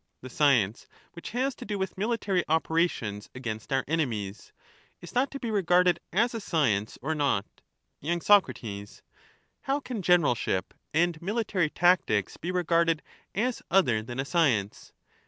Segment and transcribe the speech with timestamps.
[0.21, 4.51] The science which has to do with military operations and to against our enemies—
[4.99, 7.45] is that to be regarded as a science or f^r^' not?
[7.45, 7.61] ^''^'
[8.11, 8.87] Y.
[8.87, 8.99] Soc.
[9.61, 13.03] How can generalship and military tactics be regarded
[13.35, 14.91] as other than a science?